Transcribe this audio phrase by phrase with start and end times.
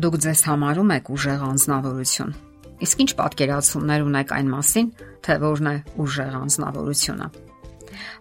[0.00, 2.30] Դուք ձեզ համարում եք ուժեղ անznավորություն։
[2.86, 4.86] Իսկ ինչ պատկերացումներ ունեք այն մասին,
[5.26, 7.26] թե որն է ուժեղ անznավորությունը։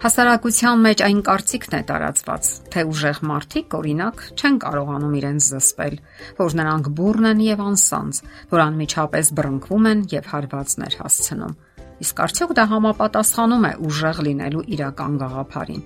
[0.03, 5.95] Հասարակության մեջ այն կարծիքն է տարածված, թե ուժեղ մարդիկ, օրինակ, չեն կարողանում իրենց զսպել,
[6.41, 8.21] որ նրանք բուռն են եւ անսանձ,
[8.51, 11.57] որ անմիջապես բռնկվում են եւ հարվածներ հասցնում։
[12.03, 15.83] Իսկ արդյոք դա համապատասխանում է ուժեղ լինելու իրական գաղափարին։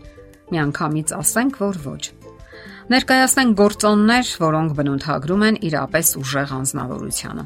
[0.53, 2.03] Միանգամից ասենք, որ ոչ։
[2.91, 7.43] Ներկայացնենք գործոններ, որոնք բնութագրում են իրապես ուժեղ անznավորությունը։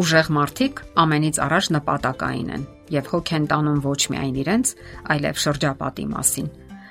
[0.00, 4.72] Ուժեղ մարդիկ ամենից առաջ նպատակային են եւ հոգ են տանում ոչ միայն իրենց,
[5.14, 6.50] այլև շրջապատի մասին։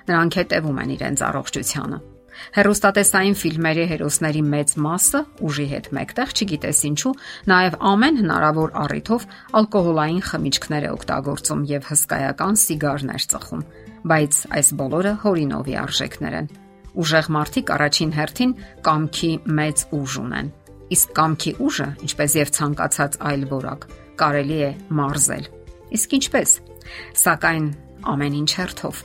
[0.09, 1.99] Նրանք հետևում են իրենց առողջությանը։
[2.55, 7.13] Հերոստատեսային ֆիլմերի հերոսների մեծ մասը ուժի հետ մեկտեղ չգիտես ինչու,
[7.51, 9.27] նաև ամեն հնարավոր առիթով
[9.59, 13.67] ալկոհոլային խմիչքներ է օգտագործում եւ հսկայական սիգարներ ծխում,
[14.13, 16.51] բայց այս բոլորը հորինովի արժեքներ են։
[16.99, 20.47] Ուժեղ մարդիկ առաջին հերթին կամքի մեծ ուժ ունեն։
[20.89, 23.85] Իսկ կամքի ուժը, ինչպես եւ ցանկացած այլ որակ,
[24.19, 25.47] կարելի է մարզել։
[25.95, 26.55] Իսկ ինչպես։
[27.23, 27.69] Սակայն
[28.13, 29.01] ամեն ինչ հերթով։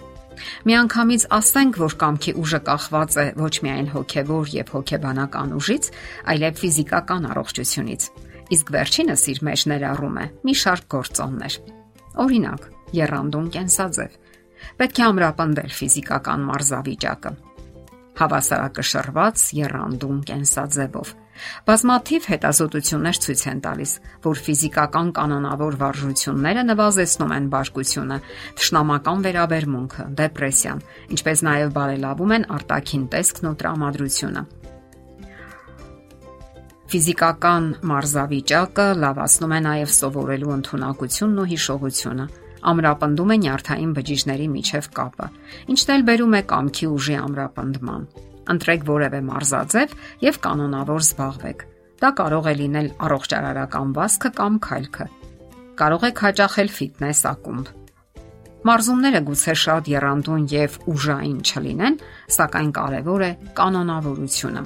[0.67, 5.89] Միանգամից ասենք, որ կամքի ուժը կախված է ոչ միայն հոգեվոր եւ հոգեբանական ուժից,
[6.35, 8.11] այլև ֆիզիկական առողջությունից։
[8.59, 11.63] Իսկ վերջինս իր մեջ ներառում է մի շարք գործոններ։
[12.25, 14.21] Օրինակ, երանդուն կենսաձև։
[14.83, 17.37] Պետք է ամրապնդել ֆիզիկական մարզավիճակը
[18.19, 21.13] հավասարակշռված երանդուն կենսաձևով։
[21.67, 28.19] Բազմաթիվ հետազոտություններ ցույց են տալիս, որ ֆիզիկական կանոնավոր վարժությունները նվազեցնում են բարկությունը,
[28.61, 30.85] թշնամական վերաբերմունքը, դեպրեսիան,
[31.17, 34.45] ինչպես նաև բարելավում են արտաքին տեսքն ու տրամադրությունը։
[36.95, 42.27] Ֆիզիկական մարզավիճակը լավացնում է նաև սովորելու ընտունակությունն ու հիշողությունը
[42.71, 45.29] ամրապնդում է նյարդային բջիջների միջև կապը,
[45.75, 48.03] ինչն էլ բերում է կամքի ուժի ամրապնդման։
[48.55, 51.65] Ընտրեք որևէ մարզաձև եւ կանոնավոր զբաղվեք։
[52.05, 55.07] Դա կարող է լինել առողջարարական վազքը կամ քայլքը։
[55.81, 57.73] Կարող եք հաճախել ֆիթնես ակումբ։
[58.65, 61.99] Մարզումները գուցե շատ երանդուն եւ ուժային չլինեն,
[62.37, 64.63] սակայն կարևոր է կանոնավորությունը։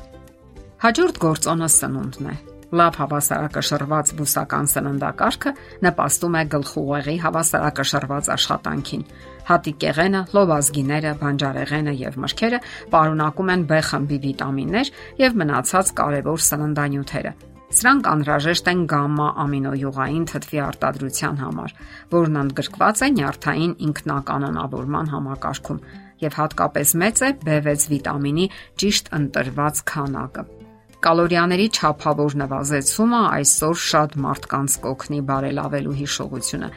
[0.86, 2.36] Հաջորդ գործոնը սնունդն է
[2.68, 5.52] Լավ հավասարակշռված բուսական սննդակարգը
[5.86, 9.04] նպաստում է գլխուղեղի հավասարակշռված աշխատանքին։
[9.48, 12.58] Հատիկեղենը, լոբազգիները, բանջարեղենը եւ մրգերը
[12.92, 14.90] պարունակում են B խմբի վիտամիններ
[15.24, 17.32] եւ մնացած կարևոր սննդանյութերը։
[17.78, 21.74] Սրանք անհրաժեշտ են գամմա ամինոյուղային թթվի արտադրության համար,
[22.14, 25.82] որն ընդգրկված է նյարդային ինքնականոնավորման համակարգում
[26.24, 28.48] եւ հատկապես մեծ է B6 վիտամինի
[28.82, 30.57] ճիշտ ընտրված քանակը։
[30.98, 36.70] Կալորիաների չափավոր նվազեցումը այսօր շատ մարդկանց կօգնի բարելավելու հիշողությունը։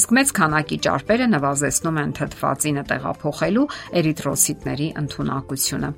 [0.00, 3.66] Իսկ մեծ քանակի ճարպերը նվազեցնում են թթվածինը տեղափոխելու
[4.02, 5.92] էրիթրոցիտների ընտունակությունը։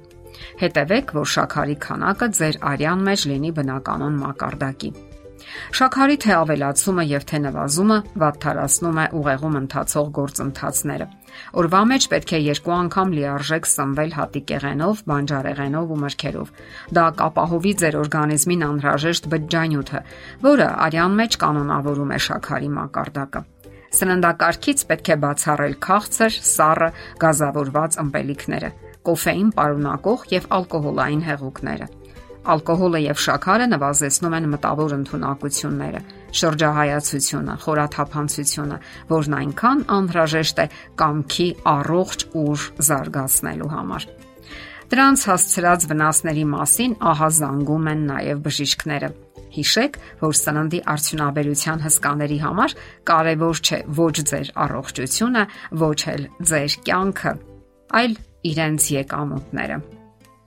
[0.60, 4.92] Հետևեք, որ շաքարի քանակը ձեր արյան մեջ լինի բնականon մակարդակի։
[5.76, 11.06] Շաքարի թե ավելացումը եւ թե նվազումը վատթարացնում է ուղեղում ընթացող գործընթացները։
[11.60, 16.50] Օրվա մեջ պետք է երկու անգամ լիարժեք սնվել հատիկեղենով, բանջարեղենով ու մրգերով։
[16.98, 20.02] Դա կապահովի ձեր օրգանիզմին անհրաժեշտ բջջանյութը,
[20.50, 23.44] որը արյան մեջ կանոնավորում է շաքարի մակարդակը։
[23.90, 26.90] Սննդակարգից պետք է բացառել քաղցր, սառը,
[27.24, 28.70] գազավորված ըմպելիքները,
[29.10, 31.88] կոֆեին պարունակող եւ ալկոհոլային հեղուկները
[32.40, 36.00] Ալկոհոլը եւ շաքարը նվազեցնում են մտավոր ընտունակությունները,
[36.40, 38.78] շրջահայացությունը, խորաթափանցությունը,
[39.10, 40.66] որն այնքան անհրաժեշտ է
[41.02, 44.08] կամքի առողջ ուժ զարգացնելու համար։
[44.90, 49.10] Դրանց հասցրած վնասների մասին ահա զանգում են նաև բժիշկները։
[49.50, 52.74] Հիշեք, որ սննդի արդյունաբերության հսկաների համար
[53.10, 55.46] կարևոր չէ ոչ ձեր առողջությունը,
[55.84, 57.38] ոչ էլ ձեր կյանքը,
[58.00, 59.82] այլ իրենց եկամուտները։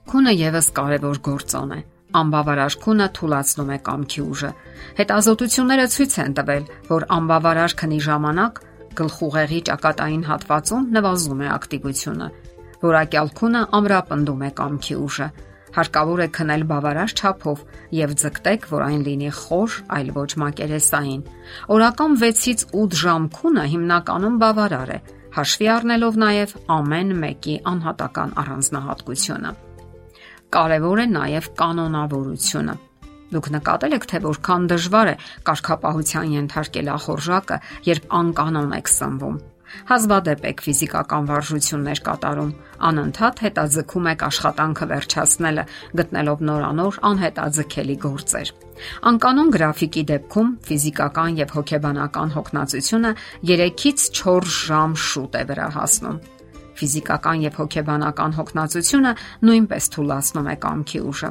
[0.04, 1.80] Քունը եւս կարևոր գործոն է։
[2.18, 4.50] Անբավարար քունը թուլացնում է կամքի ուժը։
[4.98, 8.60] Հետազոտությունները ցույց են տվել, որ անբավարար քնի ժամանակ
[9.00, 12.28] գլխուղեղի ճակատային հատվածում նվազում է ակտիվությունը։
[12.84, 15.28] Որակյալ քունը ամրապնդում է կամքի ուժը։
[15.74, 17.64] Հարկավոր է քնել բավարար չափով
[17.98, 21.26] եւ ձգտեք, որ այն լինի խոր, այլ ոչ մակերեսային։
[21.74, 25.02] Օրական 6-ից 8 ժամ քունը հիմնականում բավարար է,
[25.34, 29.63] հաշվի առնելով նաև ամեն մեկի անհատական առանձնահատկությունը
[30.54, 32.74] կարևոր է նաև կանոնավորությունը։
[33.34, 35.14] Դուք նկատել եք, թե որքան դժվար է
[35.48, 37.56] կարգապահության ենթարկել ախորժակը,
[37.88, 39.38] երբ անկանոն եք սնվում։
[39.88, 42.52] Հազվադեպ եք ֆիզիկական վարժություններ կատարում,
[42.88, 45.64] անընդհատ հետաձգում եք աշխատանքը վերջացնելը,
[45.98, 48.52] գտնելով նորանոր անհետաձգելի գործեր։
[49.10, 53.12] Անկանոն գրաֆիկի դեպքում ֆիզիկական եւ հոգեբանական հոգնածությունը
[53.50, 56.22] 3-ից 4 ժամ շուտ է վրա հասնում
[56.78, 59.12] Ֆիզիկական եւ հոգեբանական հոգնածությունը
[59.48, 61.30] նույնպես թուլացնում է կամքի ուժը։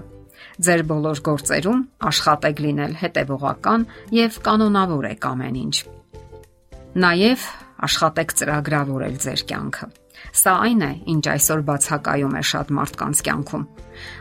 [0.63, 5.75] Ձեր բոլոր գործերում աշխատեք լինել հետևողական եւ կանոնավորեք ամեն ինչ։
[7.03, 7.45] Նաև
[7.87, 9.87] աշխատեք ծրագրավորել ձեր կյանքը։
[10.43, 13.67] Սա այն է, ինչ այսօր բացակայում է շատ մարդկանց կյանքում։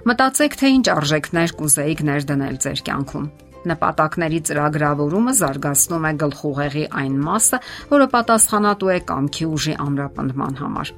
[0.09, 3.27] Մտածեք, թե ինչ արժեքներ կուզեիք ներդնել ձեր կյանքում
[3.71, 7.61] Նպատակների ծրագրավորումը զարգացնում է գլխուղեղի այն մասը,
[7.93, 10.93] որը պատասխանատու է կամքի ուժի ամրապնդման համար։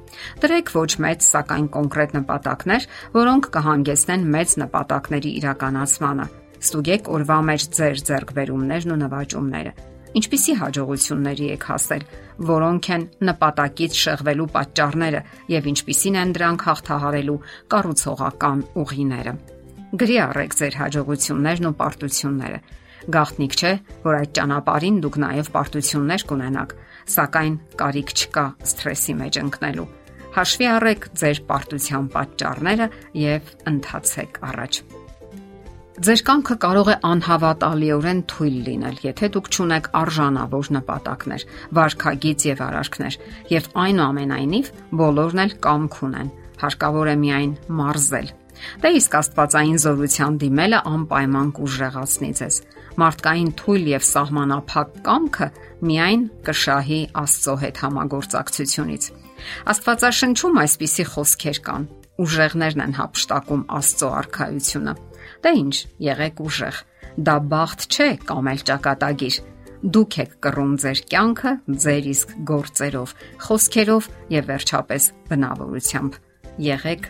[0.45, 6.29] Դրեք ոչ մեծ, սակայն կոնկրետ նպատակներ, որոնք կհանգեցնեն մեծ նպատակների իրականացմանը։
[6.65, 9.73] Ստուգեք օրվա մեջ ձեր ձեռքբերումներն ու նվաճումները։
[10.15, 12.05] Ինչպիսի հաջողությունների եք հասել,
[12.49, 15.21] որոնք են նպատակից շեղվելու պատճառները
[15.51, 17.41] եւ ինչպիսին են դրանք հաղթահարելու
[17.75, 19.35] կառուցողական ուղիները։
[19.95, 22.57] Գրի առեք ձեր հաջողություններն ու պարտությունները։
[23.15, 23.69] Գաղտնիք չէ,
[24.03, 26.73] որ այդ ճանապարհին դուք նաև պարտություններ կունենաք,
[27.15, 29.87] սակայն կարիք չկա սթրեսի մեջ ընկնելու։
[30.35, 32.87] Հաշվի առեք ձեր պարտության պատճառները
[33.23, 34.83] եւ ընթացեք առաջ։
[35.95, 41.45] Ձեր կամքը կարող է անհավատալիորեն թույլ լինել, եթե դուք ճունեք արժանավոր նպատակներ,
[41.77, 43.19] վարքագիծ եւ արարքներ,
[43.55, 44.73] եւ այնուամենայնիվ
[45.05, 46.33] բոլորն էլ կամք ունեն։
[46.65, 48.35] Հարկավոր է միայն մարզել
[48.83, 52.59] Դե իսկ Աստվածային զորության դիմելը անպայման կուժեղացնի ձեզ։
[52.95, 55.47] Մարդկային թույլ եւ սահմանափակ կամքը
[55.89, 59.09] միայն կշահի Աստծո հետ համագործակցությունից։
[59.75, 61.89] Աստվածաշնչում այսպիսի խոսքեր կան.
[62.15, 64.93] ուժեղներն են հապշտակում Աստծո արքայությունը։
[65.43, 65.75] Դե ինչ,
[66.05, 66.77] եղեք ուժեղ։
[67.27, 69.35] Դա բախտ չէ կամ էլ ճակատագիր
[69.85, 71.51] դուք եք կռում ձեր կյանքը
[71.83, 73.11] ձեր իսկ գործերով,
[73.45, 76.17] խոսքերով եւ վերջապես բնավորությամբ։
[76.65, 77.09] Եղեք